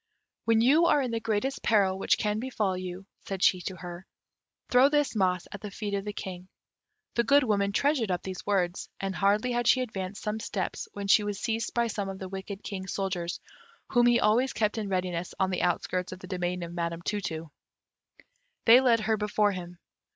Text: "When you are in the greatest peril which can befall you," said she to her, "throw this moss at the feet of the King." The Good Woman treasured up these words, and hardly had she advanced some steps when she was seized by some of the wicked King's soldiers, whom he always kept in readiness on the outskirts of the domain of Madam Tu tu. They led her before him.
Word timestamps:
"When 0.45 0.61
you 0.61 0.87
are 0.87 1.03
in 1.03 1.11
the 1.11 1.19
greatest 1.19 1.61
peril 1.61 1.99
which 1.99 2.17
can 2.17 2.39
befall 2.39 2.75
you," 2.75 3.05
said 3.19 3.43
she 3.43 3.61
to 3.61 3.75
her, 3.75 4.07
"throw 4.67 4.89
this 4.89 5.15
moss 5.15 5.47
at 5.51 5.61
the 5.61 5.69
feet 5.69 5.93
of 5.93 6.05
the 6.05 6.11
King." 6.11 6.47
The 7.13 7.23
Good 7.23 7.43
Woman 7.43 7.71
treasured 7.71 8.09
up 8.09 8.23
these 8.23 8.43
words, 8.43 8.89
and 8.99 9.13
hardly 9.13 9.51
had 9.51 9.67
she 9.67 9.79
advanced 9.81 10.23
some 10.23 10.39
steps 10.39 10.87
when 10.93 11.05
she 11.05 11.23
was 11.23 11.39
seized 11.39 11.75
by 11.75 11.85
some 11.85 12.09
of 12.09 12.17
the 12.17 12.29
wicked 12.29 12.63
King's 12.63 12.91
soldiers, 12.93 13.39
whom 13.91 14.07
he 14.07 14.19
always 14.19 14.53
kept 14.53 14.79
in 14.79 14.89
readiness 14.89 15.35
on 15.39 15.51
the 15.51 15.61
outskirts 15.61 16.11
of 16.11 16.17
the 16.17 16.25
domain 16.27 16.63
of 16.63 16.73
Madam 16.73 17.03
Tu 17.03 17.21
tu. 17.21 17.51
They 18.65 18.81
led 18.81 19.01
her 19.01 19.17
before 19.17 19.51
him. 19.51 19.77